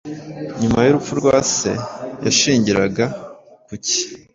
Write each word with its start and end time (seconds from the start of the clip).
nyuma 0.61 0.79
y’urupfu 0.81 1.13
rwa 1.19 1.37
se. 1.55 1.71
Yashingiraga 2.25 3.05
ku 3.67 3.73
ki? 3.85 3.99